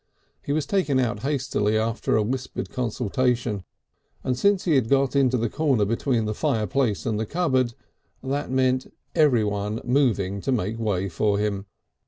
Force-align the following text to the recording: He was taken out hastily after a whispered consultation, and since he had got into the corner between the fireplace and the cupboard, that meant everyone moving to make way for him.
He 0.41 0.51
was 0.51 0.65
taken 0.65 0.99
out 0.99 1.19
hastily 1.19 1.77
after 1.77 2.15
a 2.17 2.23
whispered 2.23 2.71
consultation, 2.71 3.63
and 4.23 4.35
since 4.35 4.63
he 4.63 4.73
had 4.73 4.89
got 4.89 5.15
into 5.15 5.37
the 5.37 5.47
corner 5.47 5.85
between 5.85 6.25
the 6.25 6.33
fireplace 6.33 7.05
and 7.05 7.19
the 7.19 7.25
cupboard, 7.27 7.75
that 8.23 8.49
meant 8.49 8.91
everyone 9.13 9.79
moving 9.83 10.41
to 10.41 10.51
make 10.51 10.79
way 10.79 11.07
for 11.07 11.37
him. 11.37 11.67